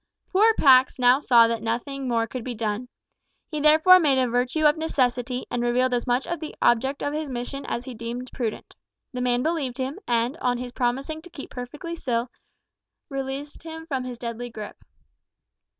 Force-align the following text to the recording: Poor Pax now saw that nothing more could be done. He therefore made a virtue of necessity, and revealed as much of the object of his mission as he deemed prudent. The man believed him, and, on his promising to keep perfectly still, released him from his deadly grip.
Poor 0.33 0.51
Pax 0.55 0.97
now 0.97 1.19
saw 1.19 1.45
that 1.45 1.61
nothing 1.61 2.07
more 2.07 2.25
could 2.25 2.43
be 2.43 2.55
done. 2.55 2.87
He 3.51 3.59
therefore 3.59 3.99
made 3.99 4.17
a 4.17 4.27
virtue 4.27 4.65
of 4.65 4.75
necessity, 4.75 5.45
and 5.51 5.61
revealed 5.61 5.93
as 5.93 6.07
much 6.07 6.25
of 6.25 6.39
the 6.39 6.55
object 6.59 7.03
of 7.03 7.13
his 7.13 7.29
mission 7.29 7.67
as 7.67 7.85
he 7.85 7.93
deemed 7.93 8.31
prudent. 8.33 8.75
The 9.13 9.21
man 9.21 9.43
believed 9.43 9.77
him, 9.77 9.99
and, 10.07 10.37
on 10.37 10.57
his 10.57 10.71
promising 10.71 11.21
to 11.21 11.29
keep 11.29 11.51
perfectly 11.51 11.95
still, 11.95 12.31
released 13.09 13.61
him 13.61 13.85
from 13.85 14.03
his 14.03 14.17
deadly 14.17 14.49
grip. 14.49 14.83